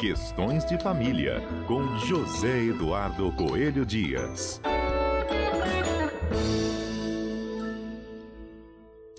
[0.00, 4.62] Questões de Família, com José Eduardo Coelho Dias.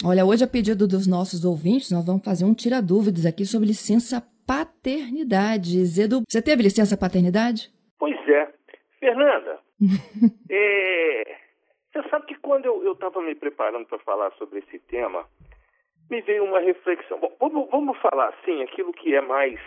[0.06, 4.24] Olha, hoje, a pedido dos nossos ouvintes, nós vamos fazer um tira-dúvidas aqui sobre licença
[4.48, 5.84] paternidade.
[5.84, 7.70] Zedu, você teve licença paternidade?
[8.00, 8.48] Pois é.
[9.02, 9.60] Fernanda,
[10.50, 11.36] é,
[11.92, 15.26] você sabe que quando eu estava me preparando para falar sobre esse tema,
[16.10, 17.20] me veio uma reflexão.
[17.20, 19.60] Bom, vamos, vamos falar assim, aquilo que é mais,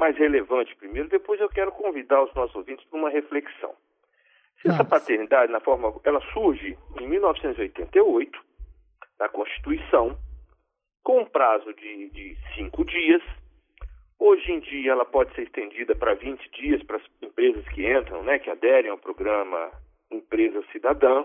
[0.00, 3.74] mais relevante primeiro, depois eu quero convidar os nossos ouvintes para uma reflexão.
[4.60, 8.40] Se essa paternidade, na forma, ela surge em 1988,
[9.18, 10.18] na Constituição,
[11.02, 13.22] com um prazo de, de cinco dias.
[14.18, 18.22] Hoje em dia ela pode ser estendida para 20 dias para as empresas que entram,
[18.22, 19.70] né, que aderem ao programa
[20.10, 21.24] Empresa Cidadã.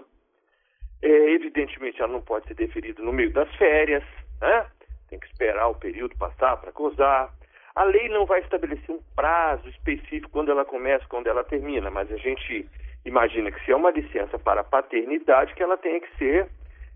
[1.01, 4.03] É, evidentemente ela não pode ser deferida no meio das férias,
[4.41, 4.69] né?
[5.09, 7.33] tem que esperar o período passar para gozar.
[7.75, 12.09] A lei não vai estabelecer um prazo específico quando ela começa, quando ela termina, mas
[12.11, 12.69] a gente
[13.03, 16.49] imagina que se é uma licença para paternidade, que ela tenha que ser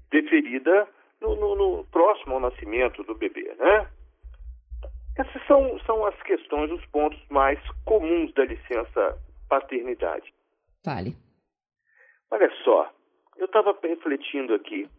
[0.10, 0.88] deferida
[1.22, 3.88] no, no, no próximo ao nascimento do bebê, né?
[5.18, 9.18] Essas são, são as questões, os pontos mais comuns da licença
[9.50, 10.34] paternidade.
[10.86, 11.14] Fale.
[12.32, 12.90] Olha só,
[13.36, 14.90] eu estava refletindo aqui.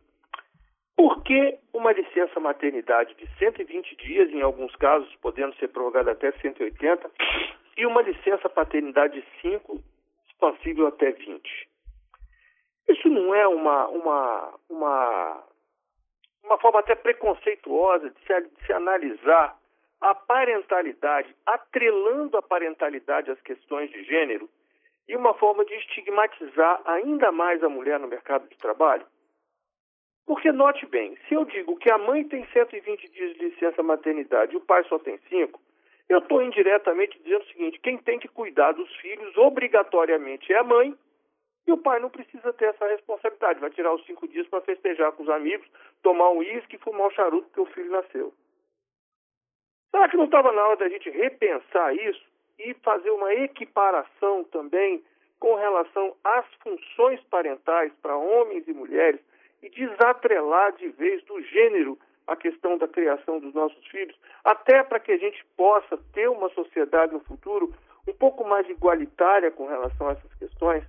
[1.00, 6.30] Por que uma licença maternidade de 120 dias, em alguns casos podendo ser prorrogada até
[6.30, 7.10] 180,
[7.78, 9.82] e uma licença paternidade de 5,
[10.28, 11.70] expansível até 20?
[12.86, 15.42] Isso não é uma, uma, uma,
[16.44, 19.56] uma forma até preconceituosa de se, de se analisar
[20.02, 24.50] a parentalidade, atrelando a parentalidade às questões de gênero,
[25.08, 29.06] e uma forma de estigmatizar ainda mais a mulher no mercado de trabalho?
[30.30, 34.54] Porque note bem, se eu digo que a mãe tem 120 dias de licença maternidade
[34.54, 35.60] e o pai só tem 5,
[36.08, 40.62] eu estou indiretamente dizendo o seguinte: quem tem que cuidar dos filhos obrigatoriamente é a
[40.62, 40.94] mãe
[41.66, 43.58] e o pai não precisa ter essa responsabilidade.
[43.58, 45.66] Vai tirar os cinco dias para festejar com os amigos,
[46.00, 48.32] tomar um uísque e fumar um charuto porque o filho nasceu.
[49.90, 52.24] Será que não estava na hora da gente repensar isso
[52.56, 55.02] e fazer uma equiparação também
[55.40, 59.20] com relação às funções parentais para homens e mulheres
[59.62, 65.00] e desatrelar de vez do gênero a questão da criação dos nossos filhos, até para
[65.00, 67.75] que a gente possa ter uma sociedade no futuro
[68.06, 70.84] um pouco mais igualitária com relação a essas questões?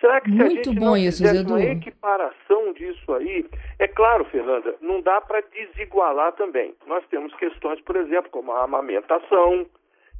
[0.00, 3.46] Será que se Muito a gente bom não isso, uma equiparação disso aí,
[3.78, 6.74] é claro, Fernanda, não dá para desigualar também.
[6.86, 9.66] Nós temos questões, por exemplo, como a amamentação,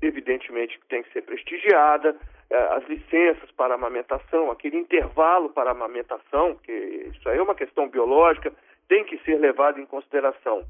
[0.00, 2.16] evidentemente que tem que ser prestigiada,
[2.50, 8.52] as licenças para amamentação, aquele intervalo para amamentação, que isso aí é uma questão biológica,
[8.88, 10.62] tem que ser levado em consideração.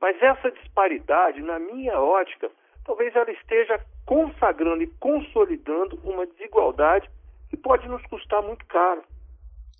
[0.00, 2.50] Mas essa disparidade, na minha ótica,
[2.84, 7.08] talvez ela esteja consagrando e consolidando uma desigualdade
[7.48, 9.02] que pode nos custar muito caro.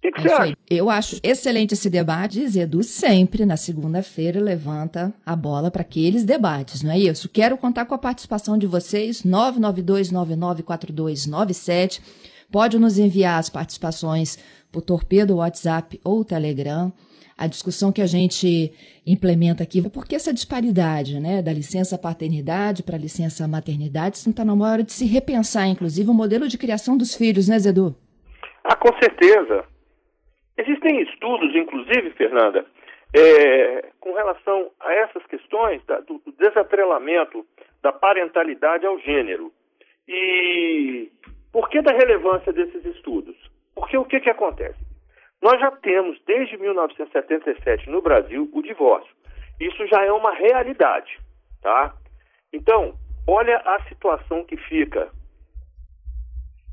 [0.02, 0.56] O que, É você acha?
[0.68, 2.48] Eu acho excelente esse debate.
[2.48, 7.28] Zedu sempre, na segunda-feira, levanta a bola para aqueles debates, não é isso?
[7.28, 12.00] Quero contar com a participação de vocês, 992994297.
[12.50, 14.38] Pode nos enviar as participações
[14.72, 16.90] por torpedo, WhatsApp ou Telegram.
[17.36, 18.72] A discussão que a gente
[19.06, 24.44] implementa aqui, por que essa disparidade, né, da licença paternidade para licença maternidade, não está
[24.44, 27.94] na hora de se repensar, inclusive, o modelo de criação dos filhos, né, Zedu?
[28.64, 29.64] Ah, com certeza.
[30.60, 32.66] Existem estudos, inclusive, Fernanda,
[33.16, 37.44] é, com relação a essas questões da- do, do desatrelamento
[37.82, 39.52] da parentalidade ao gênero.
[40.06, 41.10] E
[41.52, 43.36] por que da relevância desses estudos?
[43.74, 44.78] Porque o que, que acontece?
[45.42, 49.10] Nós já temos, desde 1977 no Brasil, o divórcio.
[49.58, 51.18] Isso já é uma realidade,
[51.62, 51.94] tá?
[52.52, 52.94] Então,
[53.26, 55.08] olha a situação que fica.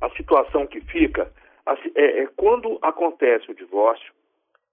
[0.01, 1.31] A situação que fica
[1.95, 4.13] é, é quando acontece o divórcio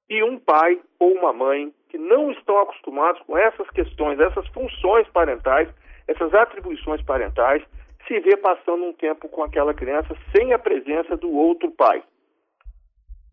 [0.09, 5.09] e um pai ou uma mãe que não estão acostumados com essas questões, essas funções
[5.09, 5.69] parentais,
[6.07, 7.63] essas atribuições parentais,
[8.07, 12.03] se vê passando um tempo com aquela criança sem a presença do outro pai.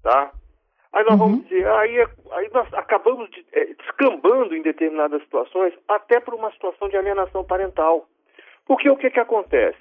[0.02, 0.32] Tá?
[0.94, 1.18] Aí nós Uhum.
[1.18, 6.34] vamos dizer, aí, é- aí nós acabamos de, é, descambando em determinadas situações, até por
[6.34, 8.08] uma situação de alienação parental.
[8.66, 9.80] Porque o que, que acontece?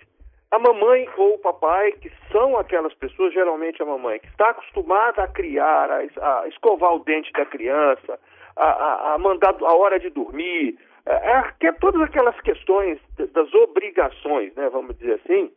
[0.52, 5.22] A mamãe ou o papai, que são aquelas pessoas, geralmente a mamãe, que está acostumada
[5.22, 8.18] a criar, a, es- a escovar o dente da criança,
[8.56, 10.76] a, a, a mandar a hora de dormir,
[11.06, 12.98] é, é, que é todas aquelas questões
[13.32, 15.52] das obrigações, né, vamos dizer assim,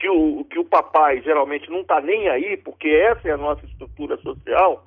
[0.00, 3.64] que o, que o papai geralmente não está nem aí, porque essa é a nossa
[3.66, 4.84] estrutura social,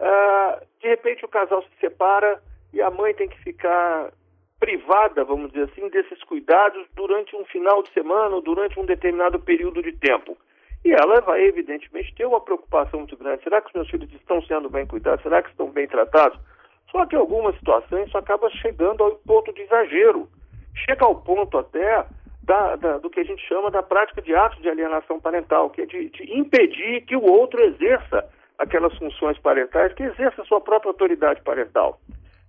[0.00, 2.40] ah, de repente o casal se separa
[2.72, 4.10] e a mãe tem que ficar
[4.66, 9.38] privada, vamos dizer assim, desses cuidados durante um final de semana ou durante um determinado
[9.38, 10.36] período de tempo.
[10.84, 13.44] E ela vai, evidentemente, ter uma preocupação muito grande.
[13.44, 15.22] Será que os meus filhos estão sendo bem cuidados?
[15.22, 16.36] Será que estão bem tratados?
[16.90, 20.28] Só que algumas situações isso acaba chegando ao ponto de exagero.
[20.84, 22.04] Chega ao ponto até
[22.42, 25.82] da, da, do que a gente chama da prática de atos de alienação parental, que
[25.82, 28.28] é de, de impedir que o outro exerça
[28.58, 32.00] aquelas funções parentais, que exerça a sua própria autoridade parental.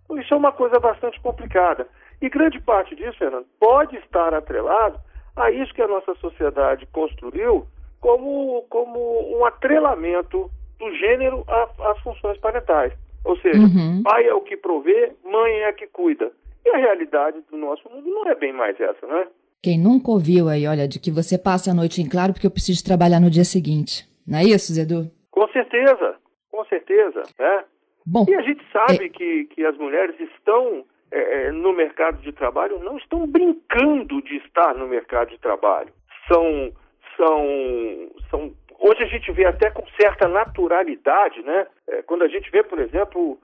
[0.08, 1.86] Então, isso é uma coisa bastante complicada.
[2.22, 5.00] E grande parte disso, Fernando, pode estar atrelado
[5.36, 7.68] a isso que a nossa sociedade construiu
[8.00, 10.50] como, como um atrelamento
[10.80, 12.94] do gênero às funções parentais.
[13.24, 14.02] Ou seja, uhum.
[14.04, 16.32] pai é o que provê, mãe é a que cuida.
[16.66, 19.28] E a realidade do nosso mundo não é bem mais essa, não é?
[19.62, 22.52] Quem nunca ouviu aí, olha, de que você passa a noite em claro porque eu
[22.52, 24.08] preciso trabalhar no dia seguinte.
[24.26, 25.10] Não é isso, Zedu?
[25.32, 26.16] Com certeza,
[26.52, 27.24] com certeza.
[27.40, 27.64] Né?
[28.06, 29.10] Bom, e a gente sabe é...
[29.10, 34.38] que, que as mulheres estão é, é, no mercado de trabalho, não estão brincando de
[34.38, 35.90] estar no mercado de trabalho.
[36.28, 36.72] São,
[37.16, 41.68] são, são hoje a gente vê até com certa naturalidade, né?
[41.88, 43.40] É, quando a gente vê, por exemplo,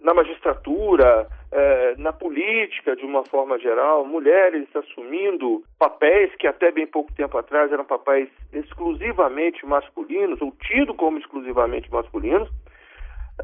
[0.00, 6.86] na magistratura, é, na política de uma forma geral, mulheres assumindo papéis que até bem
[6.86, 12.48] pouco tempo atrás eram papéis exclusivamente masculinos, ou tido como exclusivamente masculinos,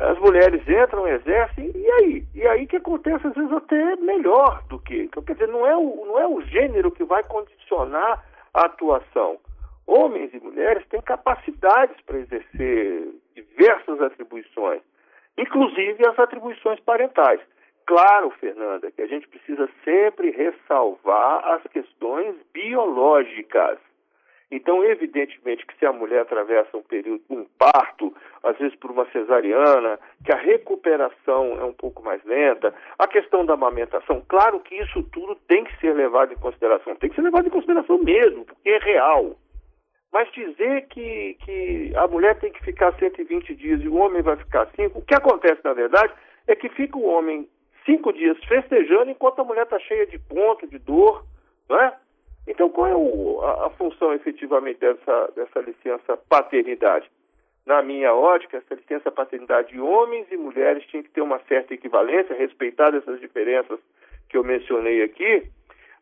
[0.01, 2.25] as mulheres entram, exercem, e aí?
[2.35, 5.09] E aí que acontece às vezes até melhor do que.
[5.09, 9.39] Quer dizer, não é o, não é o gênero que vai condicionar a atuação.
[9.87, 14.81] Homens e mulheres têm capacidades para exercer diversas atribuições,
[15.39, 17.41] inclusive as atribuições parentais.
[17.87, 23.79] Claro, Fernanda, que a gente precisa sempre ressalvar as questões biológicas.
[24.51, 29.07] Então, evidentemente que se a mulher atravessa um período, um parto, às vezes por uma
[29.11, 34.75] cesariana, que a recuperação é um pouco mais lenta, a questão da amamentação, claro que
[34.75, 38.45] isso tudo tem que ser levado em consideração, tem que ser levado em consideração mesmo,
[38.45, 39.37] porque é real.
[40.13, 44.37] Mas dizer que, que a mulher tem que ficar 120 dias e o homem vai
[44.37, 46.13] ficar 5, o que acontece, na verdade,
[46.47, 47.49] é que fica o homem
[47.85, 51.25] cinco dias festejando enquanto a mulher está cheia de ponto, de dor,
[51.69, 51.97] não é?
[52.47, 57.11] Então, qual é o, a, a, função efetivamente dessa, dessa licença paternidade?
[57.65, 61.73] Na minha ótica, essa licença paternidade de homens e mulheres tinha que ter uma certa
[61.73, 63.81] equivalência, respeitar essas diferenças
[64.29, 65.45] que eu mencionei aqui,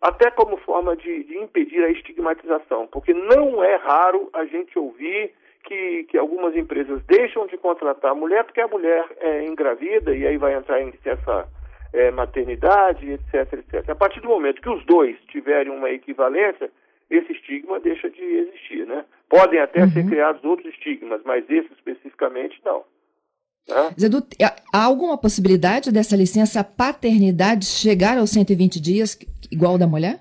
[0.00, 5.32] até como forma de, de impedir a estigmatização, porque não é raro a gente ouvir
[5.62, 10.26] que, que algumas empresas deixam de contratar a mulher porque a mulher é engravida e
[10.26, 11.46] aí vai entrar em licença
[11.92, 13.90] é, maternidade, etc, etc.
[13.90, 16.70] A partir do momento que os dois tiverem uma equivalência,
[17.10, 19.04] esse estigma deixa de existir, né?
[19.28, 19.90] Podem até uhum.
[19.90, 22.84] ser criados outros estigmas, mas esse especificamente não.
[23.68, 23.90] Né?
[23.98, 24.18] Zedu,
[24.72, 29.18] há alguma possibilidade dessa licença paternidade chegar aos 120 dias,
[29.50, 30.20] igual da mulher?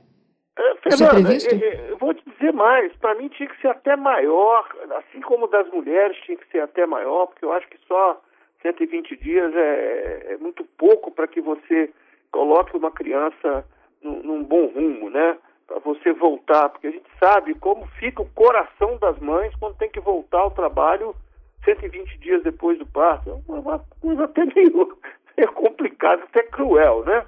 [0.57, 2.94] É, Fernanda, é, é, eu vou te dizer mais.
[2.97, 4.67] Para mim tinha que ser até maior,
[4.97, 8.21] assim como das mulheres tinha que ser até maior, porque eu acho que só
[8.62, 11.92] 120 dias é, é muito pouco para que você
[12.31, 13.66] coloque uma criança
[14.02, 15.38] num, num bom rumo, né?
[15.68, 19.90] Para você voltar, porque a gente sabe como fica o coração das mães quando tem
[19.90, 21.16] que voltar ao trabalho
[21.63, 23.30] 120 dias depois do parto.
[23.30, 24.98] É uma coisa até meio
[25.38, 27.25] é complicada, até cruel, né?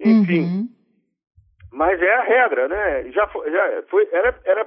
[0.00, 0.42] Enfim.
[0.42, 0.68] Uhum.
[1.72, 3.10] Mas é a regra, né?
[3.12, 4.66] Já foi, já foi era, era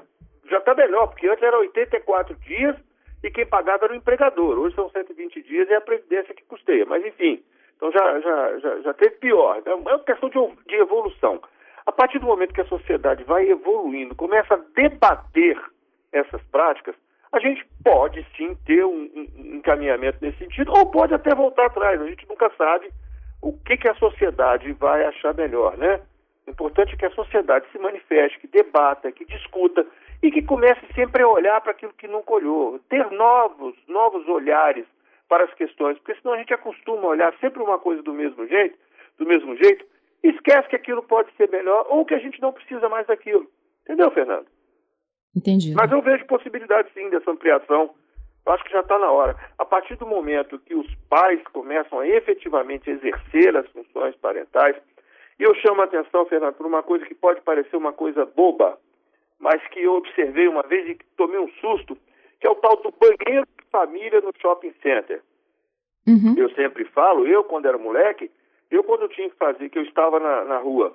[0.50, 2.76] já está melhor, porque antes era 84 dias
[3.24, 4.58] e quem pagava era o empregador.
[4.58, 6.86] Hoje são 120 dias e é a Previdência que custeia.
[6.86, 7.44] Mas, enfim,
[7.76, 9.58] então já, já, já, já teve pior.
[9.58, 11.42] Então, é uma questão de, de evolução.
[11.86, 15.60] A partir do momento que a sociedade vai evoluindo, começa a debater
[16.12, 16.96] essas práticas,
[17.32, 22.02] a gente pode sim ter um, um, encaminhamento nesse sentido, ou pode até voltar atrás.
[22.02, 22.90] A gente nunca sabe
[23.42, 26.02] o que, que a sociedade vai achar melhor, né?
[26.48, 29.86] O importante é que a sociedade se manifeste, que debata, que discuta
[30.22, 34.86] e que comece sempre a olhar para aquilo que nunca olhou, ter novos, novos olhares
[35.28, 38.46] para as questões, porque senão a gente acostuma a olhar sempre uma coisa do mesmo
[38.48, 38.78] jeito,
[39.18, 39.86] do mesmo jeito,
[40.24, 43.48] esquece que aquilo pode ser melhor ou que a gente não precisa mais daquilo.
[43.84, 44.48] Entendeu, Fernando?
[45.36, 45.74] Entendi.
[45.76, 47.92] Mas eu vejo possibilidade sim dessa ampliação.
[48.46, 49.36] Eu acho que já está na hora.
[49.58, 54.76] A partir do momento que os pais começam a efetivamente exercer as funções parentais,
[55.40, 58.78] e eu chamo a atenção, Fernando, por uma coisa que pode parecer uma coisa boba,
[59.40, 61.98] mas que eu observei uma vez e tomei um susto,
[62.40, 65.22] que é o tal do banheiro de família no shopping center.
[66.08, 66.36] Uhum.
[66.38, 68.32] Eu sempre falo, eu quando era moleque,
[68.70, 70.94] eu quando tinha que fazer, que eu estava na, na rua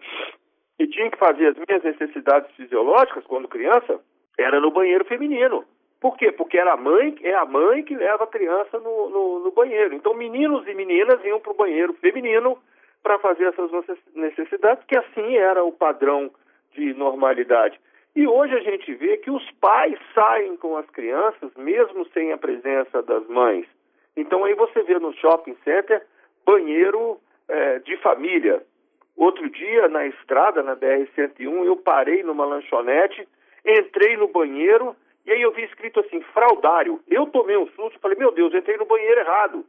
[0.79, 4.01] e tinha que fazer as minhas necessidades fisiológicas quando criança,
[4.37, 5.65] era no banheiro feminino.
[6.01, 6.33] Por quê?
[6.33, 9.95] Porque era a mãe, é a mãe que leva a criança no, no, no banheiro.
[9.95, 12.59] Então meninos e meninas iam para o banheiro feminino
[13.03, 13.71] para fazer essas
[14.15, 16.31] necessidades, que assim era o padrão
[16.73, 17.79] de normalidade.
[18.17, 22.39] E hoje a gente vê que os pais saem com as crianças, mesmo sem a
[22.39, 23.67] presença das mães.
[24.17, 26.05] Então aí você vê no shopping center
[26.47, 27.19] banheiro
[27.49, 28.63] é, de família.
[29.17, 33.27] Outro dia, na estrada, na BR-101, eu parei numa lanchonete,
[33.65, 34.95] entrei no banheiro
[35.27, 37.01] e aí eu vi escrito assim, fraudário.
[37.09, 39.65] Eu tomei um susto e falei, meu Deus, entrei no banheiro errado.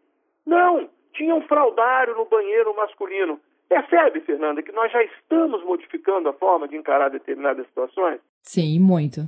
[0.45, 3.39] Não, tinha um fraudário no banheiro masculino.
[3.67, 8.19] Percebe, Fernanda, que nós já estamos modificando a forma de encarar determinadas situações?
[8.43, 9.27] Sim, muito.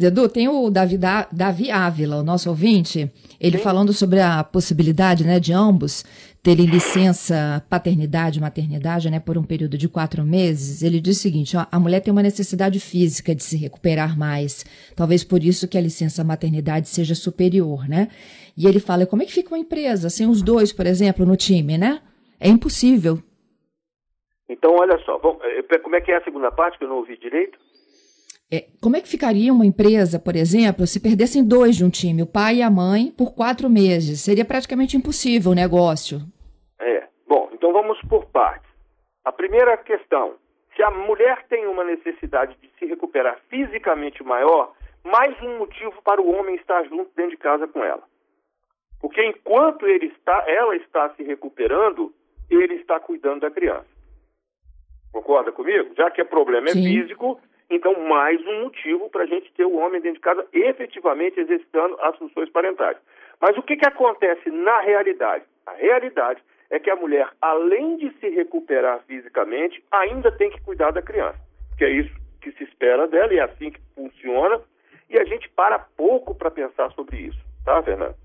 [0.00, 0.98] Zedu, tem o Davi,
[1.32, 3.10] Davi Ávila, o nosso ouvinte,
[3.40, 3.62] ele Sim.
[3.62, 6.04] falando sobre a possibilidade né, de ambos
[6.42, 10.82] terem licença paternidade maternidade né, por um período de quatro meses.
[10.82, 14.64] Ele diz o seguinte: ó, a mulher tem uma necessidade física de se recuperar mais,
[14.96, 18.08] talvez por isso que a licença maternidade seja superior, né?
[18.56, 21.36] E ele fala: como é que fica uma empresa sem os dois, por exemplo, no
[21.36, 22.00] time, né?
[22.38, 23.22] É impossível.
[24.50, 27.16] Então, olha só, eh, como é que é a segunda parte que eu não ouvi
[27.16, 27.56] direito?
[28.52, 32.20] É, como é que ficaria uma empresa, por exemplo, se perdessem dois de um time,
[32.20, 34.22] o pai e a mãe, por quatro meses?
[34.22, 36.18] Seria praticamente impossível o negócio.
[36.80, 37.06] É.
[37.28, 38.68] Bom, então vamos por partes.
[39.24, 40.34] A primeira questão:
[40.74, 44.72] se a mulher tem uma necessidade de se recuperar fisicamente maior,
[45.04, 48.02] mais um motivo para o homem estar junto dentro de casa com ela.
[49.00, 52.12] Porque enquanto ele está, ela está se recuperando,
[52.50, 53.99] ele está cuidando da criança.
[55.12, 55.92] Concorda comigo?
[55.96, 56.82] Já que o problema é Sim.
[56.82, 57.40] físico,
[57.70, 61.96] então, mais um motivo para a gente ter o homem dentro de casa efetivamente exercitando
[62.00, 62.96] as funções parentais.
[63.40, 65.44] Mas o que, que acontece na realidade?
[65.64, 70.90] A realidade é que a mulher, além de se recuperar fisicamente, ainda tem que cuidar
[70.90, 71.38] da criança.
[71.78, 74.60] Que é isso que se espera dela e é assim que funciona.
[75.08, 78.16] E a gente para pouco para pensar sobre isso, tá, Fernanda?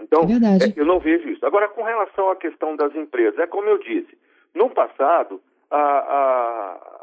[0.00, 1.44] Então, é, eu não vejo isso.
[1.44, 4.16] Agora, com relação à questão das empresas, é como eu disse,
[4.56, 6.96] no passado, a, a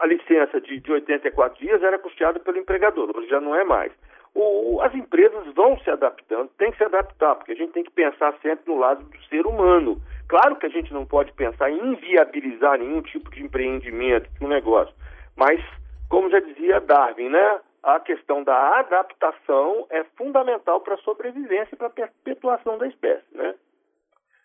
[0.00, 3.92] a licença de, de 84 dias era custeada pelo empregador, hoje já não é mais.
[4.34, 7.90] O, as empresas vão se adaptando, tem que se adaptar, porque a gente tem que
[7.90, 10.00] pensar sempre no lado do ser humano.
[10.28, 14.48] Claro que a gente não pode pensar em inviabilizar nenhum tipo de empreendimento, de um
[14.48, 14.94] negócio,
[15.34, 15.60] mas,
[16.08, 17.60] como já dizia Darwin, né?
[17.82, 23.24] A questão da adaptação é fundamental para a sobrevivência e para a perpetuação da espécie,
[23.32, 23.54] né?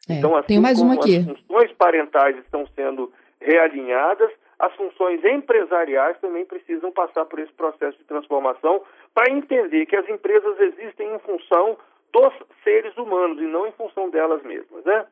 [0.09, 1.17] É, então, assim tem mais uma aqui.
[1.17, 4.29] as funções parentais estão sendo realinhadas,
[4.59, 8.81] as funções empresariais também precisam passar por esse processo de transformação
[9.13, 11.77] para entender que as empresas existem em função
[12.13, 12.33] dos
[12.63, 15.05] seres humanos e não em função delas mesmas, né?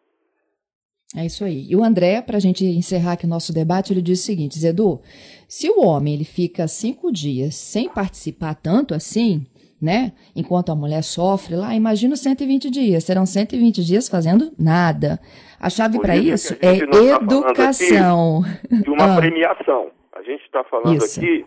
[1.15, 1.65] É isso aí.
[1.69, 4.57] E o André, para a gente encerrar aqui o nosso debate, ele diz o seguinte,
[4.57, 5.01] Zedu,
[5.47, 9.45] se o homem ele fica cinco dias sem participar tanto assim,
[9.81, 10.13] né?
[10.35, 13.03] Enquanto a mulher sofre lá, imagina 120 dias.
[13.03, 15.19] Serão 120 dias fazendo nada.
[15.59, 18.43] A chave para isso é tá educação.
[18.43, 19.17] Tá de uma ah.
[19.17, 19.91] premiação.
[20.13, 21.19] A gente está falando isso.
[21.19, 21.45] aqui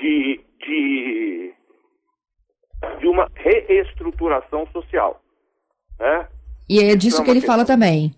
[0.00, 1.54] de, de,
[3.00, 5.20] de uma reestruturação social.
[5.98, 6.28] Né?
[6.68, 7.54] E é disso que ele questão.
[7.54, 8.12] fala também.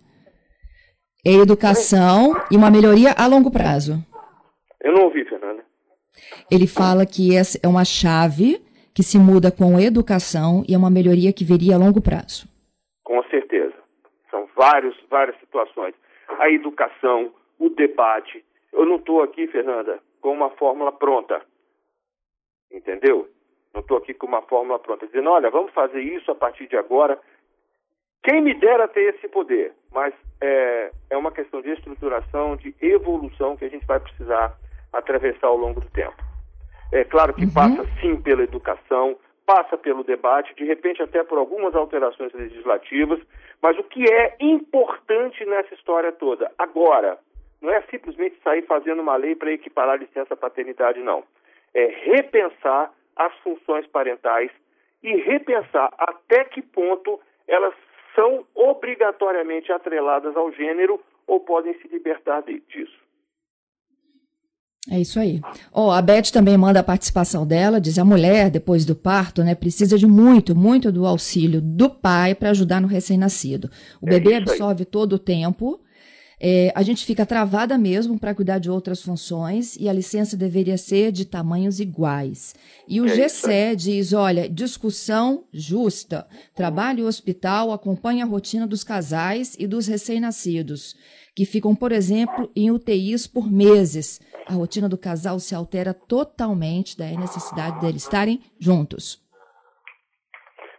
[1.25, 2.45] É educação é.
[2.53, 4.03] e uma melhoria a longo prazo.
[4.81, 5.65] Eu não ouvi, Fernanda.
[6.51, 8.65] Ele fala que essa é uma chave
[8.97, 12.49] que se muda com educação e é uma melhoria que viria a longo prazo.
[13.05, 13.75] Com certeza.
[14.31, 15.95] São vários, várias situações.
[16.41, 18.43] A educação, o debate.
[18.73, 21.43] Eu não estou aqui, Fernanda, com uma fórmula pronta.
[22.73, 23.29] Entendeu?
[23.75, 26.79] Não estou aqui com uma fórmula pronta, dizendo, olha, vamos fazer isso a partir de
[26.79, 27.21] agora.
[28.25, 33.59] Quem me dera ter esse poder, mas é, é uma questão de estruturação, de evolução
[33.59, 34.59] que a gente vai precisar
[34.91, 36.17] atravessar ao longo do tempo.
[36.93, 37.53] É claro que uhum.
[37.53, 43.21] passa sim pela educação, passa pelo debate, de repente até por algumas alterações legislativas,
[43.63, 47.19] mas o que é importante nessa história toda agora
[47.61, 51.25] não é simplesmente sair fazendo uma lei para equiparar a licença paternidade, não.
[51.75, 54.51] É repensar as funções parentais
[55.03, 57.75] e repensar até que ponto elas
[58.15, 63.06] são obrigatoriamente atreladas ao gênero ou podem se libertar disso.
[64.89, 65.41] É isso aí.
[65.73, 69.43] Ó, oh, a Beth também manda a participação dela, diz a mulher, depois do parto,
[69.43, 73.69] né, precisa de muito, muito do auxílio do pai para ajudar no recém-nascido.
[74.01, 75.81] O é bebê absorve todo o tempo,
[76.41, 80.77] é, a gente fica travada mesmo para cuidar de outras funções e a licença deveria
[80.77, 82.55] ser de tamanhos iguais.
[82.89, 86.27] E o é GCE diz: olha, discussão justa.
[86.55, 90.95] Trabalho e hospital acompanha a rotina dos casais e dos recém-nascidos,
[91.35, 96.97] que ficam, por exemplo, em UTIs por meses a rotina do casal se altera totalmente,
[96.97, 99.21] daí a necessidade deles estarem juntos.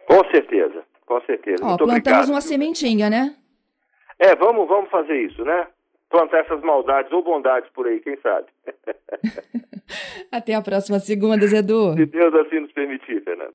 [0.06, 1.62] Com certeza, com certeza.
[1.62, 2.30] Ó, plantamos obrigado.
[2.30, 3.36] uma sementinha, né?
[4.18, 5.66] É, vamos, vamos fazer isso, né?
[6.10, 8.46] Plantar essas maldades ou bondades por aí, quem sabe?
[10.32, 11.94] Até a próxima segunda, Zedu.
[11.94, 13.46] Se Deus assim nos permitir, Fernando.